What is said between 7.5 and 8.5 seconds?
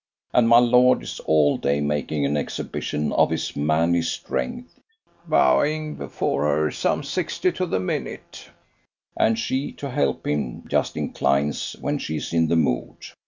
to the minute;